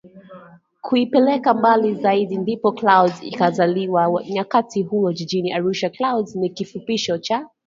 [0.81, 7.49] kuipeleka mbali Zaidi ndipo Clouds ikazaliwa nwakati huo Jijini Arusha Clouds ni kifupisho cha